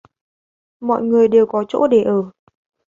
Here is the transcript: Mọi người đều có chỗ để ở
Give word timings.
Mọi 0.79 1.01
người 1.01 1.27
đều 1.27 1.45
có 1.45 1.63
chỗ 1.67 1.87
để 1.87 2.03
ở 2.03 2.31